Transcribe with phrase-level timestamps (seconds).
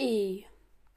[0.00, 0.46] E.